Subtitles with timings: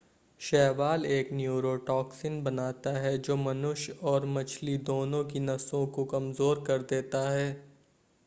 [0.41, 6.81] शैवाल एक न्यूरोटॉक्सिन बनाता है जो मनुष्य और मछली दोनों की नसों को कमज़ोर कर
[6.83, 7.51] सकता है